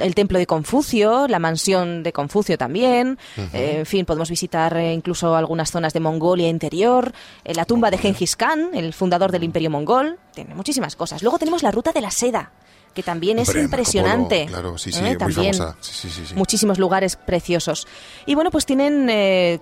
el 0.00 0.14
templo 0.16 0.38
de 0.38 0.46
Confucio, 0.46 1.28
la 1.28 1.38
mansión 1.38 2.02
de 2.02 2.12
Confucio 2.12 2.58
también. 2.58 3.18
eh, 3.52 3.76
en 3.78 3.86
fin, 3.86 4.04
podemos 4.04 4.28
visitar 4.30 4.76
eh, 4.76 4.92
incluso 4.92 5.36
algunas 5.36 5.70
zonas 5.70 5.92
de 5.92 6.00
Mongolia 6.00 6.48
interior, 6.48 7.12
eh, 7.44 7.54
la 7.54 7.64
tumba 7.64 7.90
de 7.90 7.98
Genghis 7.98 8.34
Khan, 8.34 8.70
el 8.74 8.92
fundador 8.94 9.30
del 9.30 9.44
Imperio 9.44 9.70
Mongol. 9.70 10.18
Tiene 10.34 10.54
muchísimas 10.56 10.96
cosas. 10.96 11.22
Luego 11.22 11.38
tenemos 11.38 11.62
la 11.62 11.70
ruta 11.70 11.92
de 11.92 12.00
la 12.00 12.10
seda 12.10 12.50
que 12.94 13.02
también 13.02 13.40
es 13.40 13.48
Hombre, 13.48 13.64
impresionante. 13.64 14.44
Polo, 14.44 14.52
claro, 14.52 14.78
sí, 14.78 14.92
sí, 14.92 15.00
¿eh? 15.00 15.02
muy 15.08 15.18
También 15.18 15.52
famosa. 15.54 15.76
Sí, 15.80 15.92
sí, 15.94 16.10
sí, 16.10 16.26
sí. 16.26 16.34
muchísimos 16.36 16.78
lugares 16.78 17.16
preciosos. 17.16 17.88
Y 18.24 18.36
bueno, 18.36 18.52
pues 18.52 18.66
tienen 18.66 19.08
eh, 19.10 19.58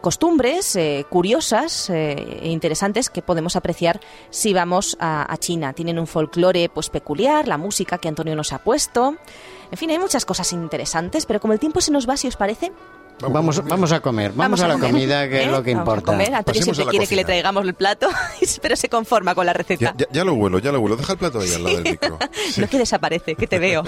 costumbres 0.00 0.76
eh, 0.76 1.06
curiosas 1.08 1.90
eh, 1.90 2.40
e 2.42 2.50
interesantes 2.50 3.10
que 3.10 3.22
podemos 3.22 3.56
apreciar 3.56 4.00
si 4.30 4.52
vamos 4.52 4.96
a, 5.00 5.30
a 5.32 5.36
China. 5.38 5.72
Tienen 5.72 5.98
un 5.98 6.06
folclore 6.06 6.68
pues 6.68 6.90
peculiar, 6.90 7.48
la 7.48 7.58
música 7.58 7.98
que 7.98 8.08
Antonio 8.08 8.36
nos 8.36 8.52
ha 8.52 8.58
puesto. 8.58 9.16
En 9.70 9.78
fin, 9.78 9.90
hay 9.90 9.98
muchas 9.98 10.24
cosas 10.24 10.52
interesantes, 10.52 11.26
pero 11.26 11.40
como 11.40 11.52
el 11.52 11.58
tiempo 11.58 11.80
se 11.80 11.90
nos 11.90 12.08
va, 12.08 12.16
si 12.16 12.28
os 12.28 12.36
parece, 12.36 12.72
Vamos, 13.20 13.64
vamos 13.64 13.92
a 13.92 14.00
comer, 14.00 14.32
vamos, 14.34 14.60
a 14.60 14.68
la 14.68 14.74
comer, 14.74 14.90
comida, 14.90 15.28
que 15.28 15.36
¿eh? 15.38 15.44
es 15.44 15.50
lo 15.50 15.62
que 15.62 15.74
Vamos 15.74 15.88
a 15.88 15.92
importa. 15.92 16.12
comer. 16.12 16.34
Antonio 16.34 16.60
a 16.60 16.64
siempre 16.64 16.84
la 16.84 16.90
quiere 16.90 17.06
que 17.06 17.16
le 17.16 17.24
traigamos 17.24 17.64
el 17.64 17.74
plato, 17.74 18.08
pero 18.62 18.76
se 18.76 18.88
conforma 18.88 19.34
con 19.34 19.46
la 19.46 19.52
receta. 19.52 19.94
Ya, 19.96 20.06
ya- 20.06 20.06
ya 20.12 20.24
lo 20.24 20.34
huelo, 20.34 20.58
ya 20.58 20.72
lo 20.72 20.80
huelo. 20.80 20.96
Deja 20.96 21.12
el 21.12 21.18
plato 21.18 21.40
ahí 21.40 21.52
al 21.54 21.64
lado 21.64 21.76
del 21.76 21.84
micro. 21.92 22.18
Sí. 22.54 22.60
No 22.60 22.68
que 22.68 22.78
desaparece, 22.78 23.34
que 23.36 23.46
te 23.46 23.58
veo. 23.58 23.82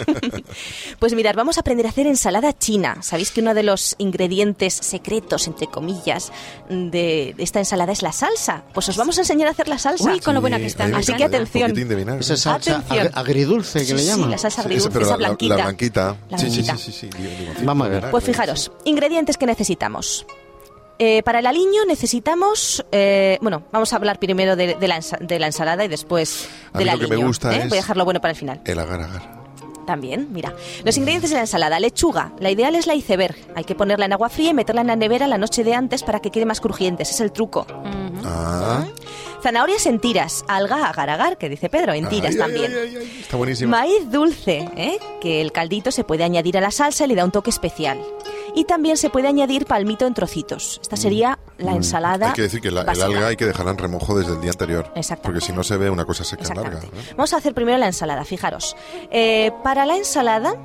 pues 0.99 1.14
mirad, 1.14 1.34
vamos 1.34 1.56
a 1.58 1.61
aprender 1.61 1.87
a 1.87 1.90
hacer 1.90 2.06
ensalada 2.06 2.56
china. 2.56 2.96
Sabéis 3.02 3.31
que 3.31 3.40
uno 3.40 3.52
de 3.55 3.62
los 3.62 3.94
ingredientes 3.99 4.75
secretos, 4.75 5.46
entre 5.46 5.67
comillas, 5.67 6.32
de 6.69 7.34
esta 7.38 7.58
ensalada 7.58 7.93
es 7.93 8.02
la 8.02 8.12
salsa. 8.12 8.62
Pues 8.72 8.88
os 8.88 8.96
vamos 8.96 9.19
a 9.19 9.20
enseñar 9.22 9.49
a 9.49 9.50
hacer 9.50 9.69
la 9.69 9.79
salsa. 9.79 10.11
Uy, 10.11 10.20
con 10.20 10.34
lo 10.34 10.40
buena 10.40 10.56
que 10.58 10.67
está. 10.67 10.84
Así 10.96 11.12
que 11.14 11.22
¿eh? 11.25 11.26
atención. 11.26 11.72
Esa 12.20 12.37
salsa 12.37 12.76
Atención. 12.79 13.06
ag- 13.08 13.12
agridulce 13.14 13.81
que 13.81 13.84
Sí, 13.87 13.93
le 13.93 13.99
sí, 14.00 14.06
llaman. 14.06 14.31
la 14.31 14.38
salsa 14.38 14.62
Sí, 14.62 14.67
agridulce, 14.67 14.88
esa, 14.88 14.93
pero 14.93 15.05
esa 15.06 15.17
la- 15.17 15.20
la, 15.22 15.29
blanquita. 15.29 15.56
la 15.56 15.64
blanquita. 15.64 16.17
La 16.31 16.38
Sí, 16.38 16.50
sí, 16.50 16.62
blanquita. 16.62 16.76
sí, 16.79 16.93
sí, 16.93 17.11
sí. 17.12 17.64
Vamos 17.64 17.87
a 17.87 17.90
ver. 17.90 18.11
Pues 18.11 18.25
fijaros, 18.25 18.72
ingredientes 18.84 19.15
que 19.38 19.46
necesitamos. 19.46 20.26
Eh, 20.98 21.22
para 21.24 21.40
el 21.40 21.46
aliño 21.46 21.84
necesitamos, 21.86 22.84
eh, 22.90 23.38
bueno, 23.42 23.64
vamos 23.70 23.92
a 23.92 23.96
hablar 23.96 24.18
primero 24.18 24.56
de, 24.56 24.74
de 24.76 24.88
la, 24.88 24.96
ensa- 24.96 25.18
de 25.18 25.38
la 25.38 25.46
ensalada 25.46 25.84
y 25.84 25.88
después 25.88 26.48
A 26.72 26.78
del 26.78 26.86
mí 26.86 26.92
lo 26.92 26.98
que 26.98 27.04
aliño. 27.04 27.20
me 27.20 27.26
gusta 27.26 27.54
¿eh? 27.54 27.58
es- 27.64 27.68
Voy 27.68 27.78
a 27.78 27.80
dejarlo 27.82 28.04
bueno 28.04 28.20
para 28.20 28.32
el 28.32 28.38
final. 28.38 28.60
El 28.64 28.78
agar 28.78 29.00
agar. 29.02 29.36
También, 29.86 30.28
mira. 30.32 30.52
Los 30.84 30.96
ingredientes 30.96 31.30
de 31.30 31.36
la 31.36 31.42
ensalada. 31.42 31.78
Lechuga. 31.78 32.32
La 32.40 32.50
ideal 32.50 32.74
es 32.74 32.86
la 32.88 32.94
iceberg. 32.96 33.36
Hay 33.54 33.62
que 33.64 33.74
ponerla 33.76 34.06
en 34.06 34.12
agua 34.14 34.28
fría 34.30 34.50
y 34.50 34.54
meterla 34.54 34.80
en 34.80 34.88
la 34.88 34.96
nevera 34.96 35.28
la 35.28 35.38
noche 35.38 35.62
de 35.62 35.74
antes 35.74 36.02
para 36.02 36.19
que 36.20 36.30
quede 36.32 36.44
más 36.44 36.60
crujiente. 36.60 37.04
Ese 37.04 37.12
es 37.12 37.20
el 37.20 37.30
truco. 37.30 37.66
Ah. 38.24 38.84
Zanahorias 39.42 39.86
en 39.86 40.00
tiras. 40.00 40.44
Alga 40.48 40.86
agar 40.88 41.10
agar, 41.10 41.38
que 41.38 41.48
dice 41.48 41.69
Pedro, 41.69 41.92
en 41.92 42.08
tiras 42.08 42.32
Ay, 42.34 42.36
ay, 42.36 42.38
también. 42.38 42.72
ay, 42.74 42.80
ay, 42.88 42.96
ay, 43.00 43.19
Está 43.20 43.36
buenísimo. 43.36 43.70
Maíz 43.70 44.10
dulce, 44.10 44.69
¿eh? 44.76 44.98
que 45.20 45.40
el 45.40 45.52
caldito 45.52 45.92
se 45.92 46.02
puede 46.02 46.24
añadir 46.24 46.58
a 46.58 46.60
la 46.60 46.72
salsa 46.72 47.04
y 47.04 47.08
le 47.08 47.14
da 47.14 47.24
un 47.24 47.30
toque 47.30 47.50
especial. 47.50 48.00
Y 48.56 48.64
también 48.64 48.97
se 48.97 49.11
puede 49.11 49.29
añadir 49.29 49.67
palmito 49.67 50.06
en 50.06 50.14
trocitos. 50.14 50.81
Esta 50.82 50.97
sería 50.97 51.38
la 51.58 51.75
ensalada. 51.75 52.26
Mm. 52.26 52.31
Hay 52.31 52.35
que 52.37 52.43
decir 52.43 52.61
que 52.61 52.70
la- 52.73 52.81
el 52.82 53.03
alga 53.03 53.26
hay 53.29 53.37
que 53.37 53.44
dejarla 53.47 53.70
en 53.73 53.79
remojo 53.79 54.19
desde 54.19 54.32
el 54.32 54.41
día 54.41 54.50
anterior. 54.50 54.91
Porque 55.23 55.41
si 55.43 55.53
no 55.53 55.62
se 55.62 55.76
ve 55.76 55.91
una 55.91 56.05
cosa 56.06 56.25
seca 56.25 56.53
larga. 56.55 56.81
¿eh? 56.81 56.88
Vamos 57.11 57.32
a 57.35 57.37
hacer 57.37 57.55
primero 57.55 57.76
la 57.79 57.87
ensalada, 57.87 58.25
fijaros. 58.25 58.75
Eh, 59.11 59.53
para 59.62 59.85
la 59.87 59.97
ensalada 59.97 60.56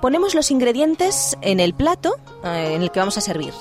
ponemos 0.00 0.34
los 0.34 0.50
ingredientes 0.50 1.36
en 1.40 1.60
el 1.60 1.74
plato 1.74 2.16
eh, 2.44 2.74
en 2.76 2.82
el 2.82 2.90
que 2.90 3.00
vamos 3.00 3.18
a 3.18 3.20
servir. 3.20 3.52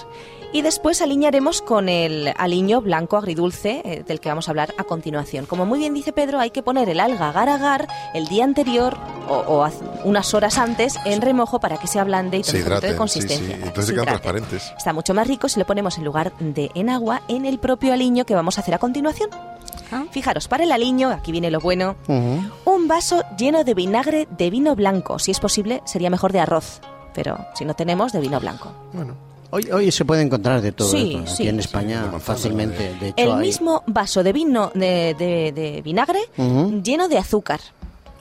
Y 0.53 0.61
después 0.61 1.01
aliñaremos 1.01 1.63
con 1.63 1.89
el 1.89 2.31
aliño 2.37 2.79
blanco 2.79 3.17
agridulce 3.17 3.81
eh, 3.83 4.03
del 4.07 4.19
que 4.19 4.29
vamos 4.29 4.47
a 4.47 4.51
hablar 4.51 4.71
a 4.77 4.83
continuación. 4.83 5.47
Como 5.47 5.65
muy 5.65 5.79
bien 5.79 5.95
dice 5.95 6.13
Pedro, 6.13 6.39
hay 6.39 6.51
que 6.51 6.61
poner 6.61 6.87
el 6.89 6.99
alga 6.99 7.29
agar 7.29 7.49
agar 7.49 7.87
el 8.13 8.27
día 8.27 8.43
anterior 8.43 8.95
o, 9.27 9.67
unas 10.03 10.31
horas 10.35 10.59
antes 10.59 10.95
en 11.05 11.21
remojo 11.21 11.59
para 11.59 11.77
que 11.77 11.87
se 11.87 11.99
ablande 11.99 12.37
y 12.37 12.43
Se 12.43 12.51
poquito 12.51 12.65
de 12.65 12.69
hidraten, 12.69 12.91
sí, 12.91 12.97
consistencia. 12.97 13.55
sí. 13.55 13.61
Entonces 13.63 13.85
Se 13.87 13.93
quedan 13.93 14.05
transparentes. 14.05 14.73
Está 14.77 14.93
mucho 14.93 15.15
más 15.15 15.27
rico 15.27 15.49
si 15.49 15.59
lo 15.59 15.65
ponemos 15.65 15.97
en 15.97 16.03
lugar 16.03 16.33
de 16.37 16.69
en 16.75 16.91
agua 16.91 17.23
en 17.27 17.45
el 17.45 17.57
propio 17.57 17.91
aliño 17.91 18.25
que 18.25 18.35
vamos 18.35 18.59
a 18.59 18.61
hacer 18.61 18.75
a 18.75 18.77
continuación. 18.77 19.31
Ah. 19.91 20.03
Fijaros, 20.11 20.47
para 20.47 20.65
el 20.65 20.71
aliño, 20.71 21.09
aquí 21.09 21.31
viene 21.31 21.49
lo 21.49 21.61
bueno, 21.61 21.95
un 22.07 22.87
vaso 22.87 23.23
lleno 23.39 23.63
de 23.63 23.73
vinagre 23.73 24.27
de 24.29 24.51
vino 24.51 24.75
blanco. 24.75 25.17
Si 25.17 25.31
es 25.31 25.39
posible, 25.39 25.81
sería 25.85 26.11
mejor 26.11 26.31
de 26.31 26.41
arroz, 26.41 26.79
pero 27.15 27.37
si 27.55 27.65
no 27.65 27.73
tenemos, 27.73 28.11
de 28.11 28.19
vino 28.19 28.39
blanco. 28.39 28.71
Bueno, 28.93 29.15
Hoy, 29.55 29.69
hoy 29.71 29.91
se 29.91 30.03
puede 30.03 30.23
encontrar 30.23 30.61
de 30.61 30.71
todo 30.71 30.89
Sí, 30.89 31.11
esto, 31.15 31.19
aquí 31.31 31.35
sí. 31.43 31.47
en 31.47 31.59
España 31.59 32.11
fácilmente. 32.19 32.95
De 32.99 33.09
hecho, 33.09 33.15
El 33.17 33.31
hay- 33.33 33.37
mismo 33.39 33.83
vaso 33.85 34.23
de 34.23 34.33
vino 34.33 34.71
de, 34.73 35.15
de- 35.17 35.51
de 35.51 35.81
vinagre 35.83 36.19
lleno 36.83 37.07
de 37.07 37.17
azúcar. 37.19 37.59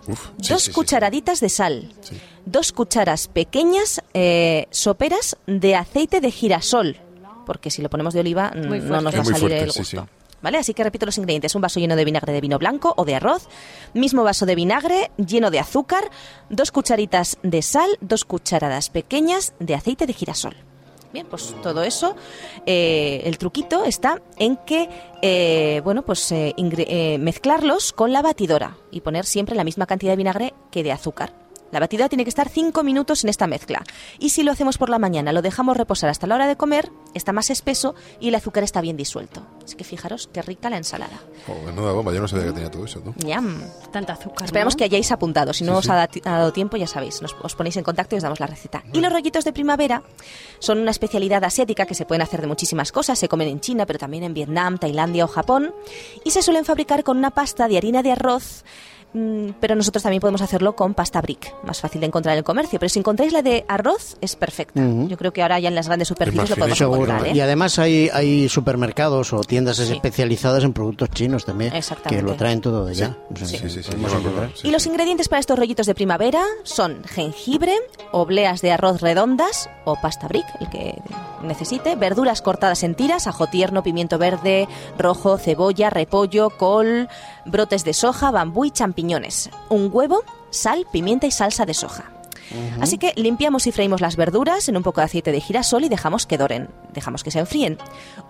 uf, 0.06 0.28
dos 0.36 0.62
sí, 0.62 0.66
sí, 0.66 0.72
cucharaditas 0.72 1.40
de 1.40 1.48
sal. 1.48 1.90
Sí. 2.02 2.18
Dos 2.44 2.72
cucharas 2.72 3.28
pequeñas 3.28 4.02
eh, 4.12 4.66
soperas 4.70 5.36
de 5.46 5.74
aceite 5.74 6.20
de 6.20 6.30
girasol. 6.30 6.96
Porque 7.46 7.70
si 7.70 7.80
lo 7.80 7.88
ponemos 7.88 8.12
de 8.12 8.20
oliva 8.20 8.52
mm, 8.54 8.88
no 8.88 9.00
nos 9.00 9.14
va 9.14 9.20
a 9.20 9.24
salir 9.24 9.40
fuerte, 9.40 9.60
el 9.62 9.70
sí, 9.72 9.78
gusto. 9.80 10.02
sí. 10.02 10.08
¿Vale? 10.42 10.58
Así 10.58 10.74
que 10.74 10.82
repito 10.84 11.06
los 11.06 11.16
ingredientes. 11.18 11.54
Un 11.54 11.62
vaso 11.62 11.78
lleno 11.80 11.94
de 11.96 12.04
vinagre 12.04 12.32
de 12.32 12.40
vino 12.40 12.58
blanco 12.58 12.92
o 12.96 13.04
de 13.04 13.14
arroz. 13.14 13.48
Mismo 13.94 14.22
vaso 14.24 14.44
de 14.44 14.54
vinagre 14.56 15.12
lleno 15.16 15.50
de 15.52 15.60
azúcar. 15.60 16.10
Dos 16.50 16.72
cucharitas 16.72 17.38
de 17.44 17.62
sal. 17.62 17.88
Dos 18.00 18.24
cucharadas 18.24 18.90
pequeñas 18.90 19.54
de 19.60 19.76
aceite 19.76 20.04
de 20.06 20.12
girasol. 20.12 20.56
Bien, 21.12 21.26
pues 21.28 21.54
todo 21.62 21.82
eso, 21.82 22.16
eh, 22.64 23.22
el 23.24 23.36
truquito 23.36 23.84
está 23.84 24.22
en 24.38 24.56
que, 24.56 24.88
eh, 25.20 25.82
bueno, 25.84 26.02
pues 26.02 26.32
eh, 26.32 26.54
eh, 26.56 27.18
mezclarlos 27.18 27.92
con 27.92 28.12
la 28.12 28.22
batidora 28.22 28.78
y 28.90 29.02
poner 29.02 29.26
siempre 29.26 29.54
la 29.54 29.64
misma 29.64 29.86
cantidad 29.86 30.12
de 30.12 30.16
vinagre 30.16 30.54
que 30.70 30.82
de 30.82 30.92
azúcar. 30.92 31.41
La 31.72 31.80
batidora 31.80 32.08
tiene 32.08 32.22
que 32.24 32.28
estar 32.28 32.48
5 32.48 32.82
minutos 32.84 33.24
en 33.24 33.30
esta 33.30 33.46
mezcla. 33.48 33.82
Y 34.20 34.28
si 34.28 34.42
lo 34.44 34.52
hacemos 34.52 34.78
por 34.78 34.90
la 34.90 34.98
mañana, 35.00 35.32
lo 35.32 35.42
dejamos 35.42 35.76
reposar 35.76 36.10
hasta 36.10 36.26
la 36.28 36.36
hora 36.36 36.46
de 36.46 36.56
comer, 36.56 36.90
está 37.14 37.32
más 37.32 37.50
espeso 37.50 37.94
y 38.20 38.28
el 38.28 38.34
azúcar 38.36 38.62
está 38.62 38.80
bien 38.80 38.96
disuelto. 38.96 39.44
Así 39.64 39.74
que 39.76 39.82
fijaros 39.84 40.28
qué 40.32 40.42
rica 40.42 40.70
la 40.70 40.76
ensalada. 40.76 41.18
Oh, 41.48 41.54
menuda 41.66 41.92
bomba, 41.92 42.12
yo 42.12 42.20
no 42.20 42.28
sabía 42.28 42.46
que 42.46 42.52
tenía 42.52 42.70
todo 42.70 42.84
eso. 42.84 43.02
¿no? 43.04 43.14
Ñam. 43.24 43.62
Tanta 43.90 44.12
azúcar. 44.12 44.44
Esperamos 44.44 44.74
¿no? 44.74 44.78
que 44.78 44.84
hayáis 44.84 45.10
apuntado. 45.10 45.52
Si 45.52 45.64
no 45.64 45.72
Sí, 45.72 45.78
os 45.78 45.84
sí. 45.86 45.90
ha 45.90 45.94
da- 45.94 46.08
ha 46.24 46.38
dado 46.38 46.52
tiempo, 46.52 46.76
ya 46.76 46.86
sabéis, 46.86 47.22
nos, 47.22 47.34
os 47.42 47.54
ponéis 47.56 47.76
en 47.78 47.84
contacto 47.84 48.14
y 48.14 48.18
os 48.18 48.22
damos 48.22 48.38
la 48.38 48.46
receta. 48.46 48.84
Y 48.92 49.00
los 49.00 49.12
rollitos 49.12 49.44
de 49.44 49.52
primavera 49.52 50.02
son 50.58 50.78
una 50.78 50.90
especialidad 50.90 51.42
asiática 51.44 51.86
que 51.86 51.94
se 51.94 52.04
pueden 52.04 52.22
hacer 52.22 52.42
de 52.42 52.46
muchísimas 52.48 52.92
cosas. 52.92 53.18
Se 53.18 53.28
comen 53.28 53.48
en 53.48 53.60
China, 53.60 53.86
pero 53.86 53.98
también 53.98 54.24
en 54.24 54.34
Vietnam, 54.34 54.76
Tailandia 54.78 55.24
o 55.24 55.28
Japón. 55.28 55.74
Y 56.24 56.32
se 56.32 56.42
suelen 56.42 56.64
fabricar 56.66 57.02
con 57.02 57.16
una 57.16 57.30
pasta 57.30 57.66
de 57.66 57.78
harina 57.78 58.02
de 58.02 58.12
arroz. 58.12 58.64
Mm, 59.14 59.48
Pero 59.60 59.74
nosotros 59.74 60.02
también 60.02 60.20
podemos 60.20 60.42
hacerlo 60.42 60.74
con 60.76 60.94
pasta 60.94 61.20
brick, 61.20 61.54
más 61.64 61.80
fácil 61.80 62.00
de 62.00 62.06
encontrar 62.06 62.34
en 62.34 62.38
el 62.38 62.44
comercio. 62.44 62.78
Pero 62.78 62.88
si 62.88 62.98
encontráis 62.98 63.32
la 63.32 63.42
de 63.42 63.64
arroz, 63.68 64.16
es 64.20 64.36
perfecta. 64.36 64.80
Yo 65.08 65.16
creo 65.16 65.32
que 65.32 65.42
ahora 65.42 65.58
ya 65.60 65.68
en 65.68 65.74
las 65.74 65.86
grandes 65.86 66.08
superficies 66.08 66.50
lo 66.50 66.56
podemos 66.56 66.78
Seguro. 66.78 67.02
encontrar. 67.04 67.26
¿eh? 67.28 67.32
Y 67.36 67.40
además 67.40 67.78
hay, 67.78 68.08
hay 68.12 68.48
supermercados 68.48 69.32
o 69.32 69.40
tiendas 69.40 69.76
Sí. 69.76 69.92
especializadas 69.92 70.64
en 70.64 70.72
productos 70.72 71.10
chinos 71.10 71.44
también 71.44 71.74
Exactamente. 71.74 72.22
que 72.24 72.30
lo 72.30 72.36
traen 72.36 72.60
todo 72.60 72.84
de 72.86 72.92
allá. 72.92 73.16
Y 74.62 74.70
los 74.70 74.86
ingredientes 74.86 75.28
para 75.28 75.40
estos 75.40 75.58
rollitos 75.58 75.86
de 75.86 75.94
primavera 75.94 76.42
son 76.62 77.02
jengibre, 77.04 77.74
obleas 78.12 78.60
de 78.62 78.72
arroz 78.72 79.00
redondas 79.00 79.68
o 79.84 79.96
pasta 80.00 80.28
brick, 80.28 80.46
el 80.60 80.68
que 80.70 80.94
necesite, 81.42 81.96
verduras 81.96 82.42
cortadas 82.42 82.82
en 82.82 82.94
tiras, 82.94 83.26
ajo 83.26 83.46
tierno, 83.48 83.82
pimiento 83.82 84.18
verde, 84.18 84.68
rojo, 84.98 85.38
cebolla, 85.38 85.90
repollo, 85.90 86.50
col, 86.50 87.08
brotes 87.44 87.84
de 87.84 87.92
soja, 87.92 88.30
bambú 88.30 88.64
y 88.64 88.70
champiñones, 88.70 89.50
un 89.68 89.90
huevo, 89.92 90.22
sal, 90.50 90.86
pimienta 90.92 91.26
y 91.26 91.30
salsa 91.30 91.66
de 91.66 91.74
soja. 91.74 92.12
Así 92.80 92.98
que 92.98 93.12
limpiamos 93.16 93.66
y 93.66 93.72
freímos 93.72 94.00
las 94.00 94.16
verduras 94.16 94.68
en 94.68 94.76
un 94.76 94.82
poco 94.82 95.00
de 95.00 95.06
aceite 95.06 95.32
de 95.32 95.40
girasol 95.40 95.84
y 95.84 95.88
dejamos 95.88 96.26
que 96.26 96.38
doren, 96.38 96.68
dejamos 96.92 97.24
que 97.24 97.30
se 97.30 97.38
enfríen. 97.38 97.78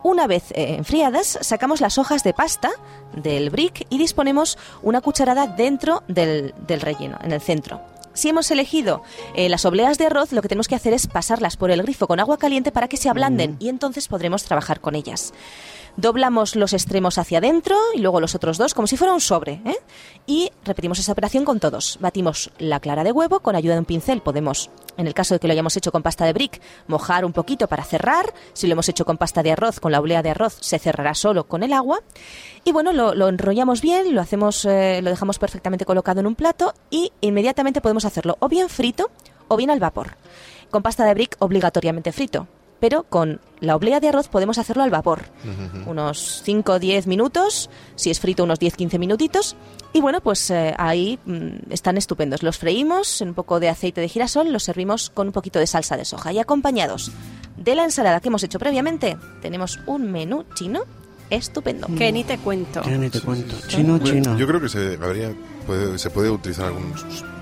Una 0.02 0.26
vez 0.26 0.52
eh, 0.52 0.76
enfriadas, 0.76 1.38
sacamos 1.40 1.80
las 1.80 1.98
hojas 1.98 2.22
de 2.22 2.32
pasta 2.32 2.70
del 3.16 3.50
brick 3.50 3.86
y 3.90 3.98
disponemos 3.98 4.58
una 4.82 5.00
cucharada 5.00 5.46
dentro 5.46 6.02
del, 6.08 6.54
del 6.66 6.80
relleno, 6.80 7.18
en 7.22 7.32
el 7.32 7.40
centro. 7.40 7.80
Si 8.14 8.28
hemos 8.28 8.50
elegido 8.50 9.02
eh, 9.34 9.48
las 9.48 9.64
obleas 9.64 9.98
de 9.98 10.06
arroz, 10.06 10.32
lo 10.32 10.42
que 10.42 10.48
tenemos 10.48 10.68
que 10.68 10.74
hacer 10.74 10.92
es 10.92 11.06
pasarlas 11.06 11.56
por 11.56 11.70
el 11.70 11.82
grifo 11.82 12.06
con 12.06 12.20
agua 12.20 12.36
caliente 12.36 12.70
para 12.70 12.88
que 12.88 12.96
se 12.96 13.08
ablanden 13.08 13.56
y 13.58 13.68
entonces 13.68 14.08
podremos 14.08 14.44
trabajar 14.44 14.80
con 14.80 14.94
ellas. 14.94 15.32
Doblamos 15.96 16.56
los 16.56 16.72
extremos 16.72 17.18
hacia 17.18 17.38
adentro 17.38 17.76
y 17.94 17.98
luego 17.98 18.20
los 18.20 18.34
otros 18.34 18.56
dos 18.56 18.72
como 18.72 18.86
si 18.86 18.96
fuera 18.96 19.12
un 19.12 19.20
sobre. 19.20 19.60
¿eh? 19.64 19.76
Y 20.26 20.50
repetimos 20.64 20.98
esa 20.98 21.12
operación 21.12 21.44
con 21.44 21.60
todos. 21.60 21.98
Batimos 22.00 22.50
la 22.58 22.80
clara 22.80 23.04
de 23.04 23.12
huevo 23.12 23.40
con 23.40 23.56
ayuda 23.56 23.74
de 23.74 23.80
un 23.80 23.84
pincel. 23.84 24.22
Podemos, 24.22 24.70
en 24.96 25.06
el 25.06 25.14
caso 25.14 25.34
de 25.34 25.40
que 25.40 25.46
lo 25.46 25.52
hayamos 25.52 25.76
hecho 25.76 25.92
con 25.92 26.02
pasta 26.02 26.24
de 26.24 26.32
brick, 26.32 26.60
mojar 26.86 27.24
un 27.24 27.32
poquito 27.32 27.66
para 27.68 27.84
cerrar. 27.84 28.32
Si 28.52 28.66
lo 28.66 28.72
hemos 28.72 28.88
hecho 28.88 29.04
con 29.04 29.18
pasta 29.18 29.42
de 29.42 29.52
arroz, 29.52 29.80
con 29.80 29.92
la 29.92 30.00
oblea 30.00 30.22
de 30.22 30.30
arroz, 30.30 30.56
se 30.60 30.78
cerrará 30.78 31.14
solo 31.14 31.44
con 31.44 31.62
el 31.62 31.72
agua. 31.72 32.00
Y 32.64 32.72
bueno, 32.72 32.92
lo, 32.92 33.14
lo 33.14 33.28
enrollamos 33.28 33.80
bien, 33.80 34.14
lo 34.14 34.20
hacemos, 34.20 34.64
eh, 34.64 35.00
lo 35.02 35.10
dejamos 35.10 35.38
perfectamente 35.38 35.84
colocado 35.84 36.20
en 36.20 36.26
un 36.26 36.34
plato 36.34 36.74
y 36.90 37.12
inmediatamente 37.20 37.80
podemos 37.80 38.04
hacerlo 38.04 38.36
o 38.40 38.48
bien 38.48 38.68
frito 38.68 39.10
o 39.48 39.56
bien 39.56 39.70
al 39.70 39.80
vapor. 39.80 40.16
Con 40.70 40.82
pasta 40.82 41.04
de 41.04 41.14
brick 41.14 41.36
obligatoriamente 41.38 42.12
frito, 42.12 42.46
pero 42.82 43.04
con 43.04 43.40
la 43.60 43.76
oblea 43.76 44.00
de 44.00 44.08
arroz 44.08 44.26
podemos 44.26 44.58
hacerlo 44.58 44.82
al 44.82 44.90
vapor. 44.90 45.20
Unos 45.86 46.42
5 46.44 46.72
o 46.72 46.78
10 46.80 47.06
minutos, 47.06 47.70
si 47.94 48.10
es 48.10 48.18
frito 48.18 48.42
unos 48.42 48.58
10-15 48.58 48.98
minutitos. 48.98 49.54
Y 49.92 50.00
bueno, 50.00 50.20
pues 50.20 50.50
eh, 50.50 50.74
ahí 50.78 51.20
mm, 51.24 51.70
están 51.70 51.96
estupendos. 51.96 52.42
Los 52.42 52.58
freímos 52.58 53.20
en 53.22 53.28
un 53.28 53.34
poco 53.34 53.60
de 53.60 53.68
aceite 53.68 54.00
de 54.00 54.08
girasol, 54.08 54.52
los 54.52 54.64
servimos 54.64 55.10
con 55.10 55.28
un 55.28 55.32
poquito 55.32 55.60
de 55.60 55.68
salsa 55.68 55.96
de 55.96 56.04
soja 56.04 56.32
y 56.32 56.40
acompañados 56.40 57.12
de 57.56 57.76
la 57.76 57.84
ensalada 57.84 58.18
que 58.18 58.26
hemos 58.26 58.42
hecho 58.42 58.58
previamente, 58.58 59.16
tenemos 59.42 59.78
un 59.86 60.10
menú 60.10 60.44
chino 60.56 60.80
estupendo. 61.30 61.86
Que 61.96 62.10
ni 62.10 62.24
te 62.24 62.38
cuento. 62.38 62.82
Ya 62.82 62.98
ni 62.98 63.10
te 63.10 63.20
cuento. 63.20 63.54
Chino, 63.68 63.98
chino. 64.00 64.36
Yo 64.36 64.46
creo 64.48 64.60
que 64.60 64.68
se, 64.68 64.98
habría, 65.00 65.32
puede, 65.68 65.98
se 66.00 66.10
puede 66.10 66.30
utilizar 66.30 66.66
algún, 66.66 66.92
al- 66.92 67.41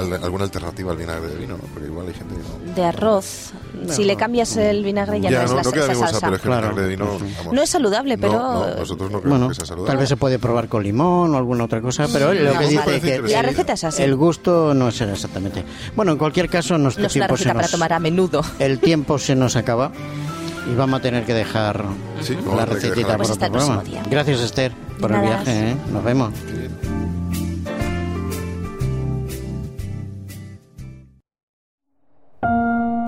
alguna 0.00 0.44
alternativa 0.44 0.92
al 0.92 0.98
vinagre 0.98 1.28
de 1.28 1.36
vino, 1.36 1.56
¿no? 1.56 1.62
porque 1.72 1.88
igual 1.88 2.06
hay 2.08 2.14
gente 2.14 2.34
que 2.34 2.66
no. 2.68 2.74
De 2.74 2.84
arroz. 2.84 3.52
si 3.88 4.04
le 4.04 4.16
cambias 4.16 4.56
el 4.56 4.84
vinagre 4.84 5.20
ya, 5.20 5.30
Ya, 5.30 5.38
no 5.40 5.44
es 5.44 5.50
la, 5.52 5.62
no 5.62 5.72
queda 5.72 5.84
esa 5.84 5.92
bien 5.92 5.98
bolsa, 6.00 6.12
salsa. 6.20 6.26
pero 6.26 6.36
es 6.36 6.42
que 6.42 6.48
el 6.48 6.52
Claro. 6.54 6.68
vinagre 6.74 6.82
de 6.82 6.88
vino. 6.88 7.06
vamos, 7.38 7.52
No 7.52 7.62
es 7.62 7.70
saludable, 7.70 8.18
pero... 8.18 8.32
no, 8.32 8.74
nosotros 8.76 9.10
no 9.10 9.20
creemos 9.20 9.38
Bueno, 9.38 9.48
que 9.48 9.54
sea 9.54 9.66
saludable. 9.66 9.90
tal 9.92 9.96
vez 9.98 10.08
se 10.08 10.16
puede 10.16 10.38
probar 10.38 10.68
con 10.68 10.82
limón 10.82 11.34
o 11.34 11.38
alguna 11.38 11.64
otra 11.64 11.80
cosa, 11.80 12.06
pero 12.12 12.32
lo 12.34 12.58
que 12.58 12.66
dice 12.66 13.00
que 13.00 13.18
La 13.28 13.42
receta 13.42 13.72
es 13.74 13.84
así. 13.84 14.02
el 14.02 14.16
gusto 14.16 14.74
no 14.74 14.88
es 14.88 15.00
exactamente. 15.00 15.64
Bueno, 15.96 16.12
en 16.12 16.18
cualquier 16.18 16.48
caso, 16.48 16.76
nuestro 16.78 17.02
no 17.02 17.06
es 17.08 17.16
una 17.16 17.26
tiempo 17.26 17.36
se 17.36 17.44
receta 17.44 17.54
para 17.54 17.62
nos, 17.64 17.70
tomar 17.72 17.92
a 17.92 17.98
menudo. 17.98 18.42
el 18.58 18.78
tiempo 18.80 19.18
se 19.18 19.34
nos 19.36 19.56
acaba 19.56 19.90
y 20.70 20.74
vamos 20.74 21.00
a 21.00 21.02
tener 21.02 21.24
que 21.24 21.34
dejar 21.34 21.84
Sí, 22.20 22.36
la 22.54 22.66
recetita 22.66 23.16
por 23.16 23.26
Pues 23.26 23.30
otro 23.30 23.50
programa. 23.50 23.82
Gracias, 24.10 24.40
Esther, 24.40 24.72
por 25.00 25.10
el 25.12 25.20
viaje. 25.22 25.70
¿eh? 25.70 25.76
Nos 25.92 26.04
vemos. 26.04 26.32